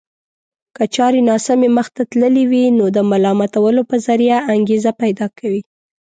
[0.75, 5.61] که چارې ناسمې مخته تللې وي نو د ملامتولو په ذريعه انګېزه پيدا کوي.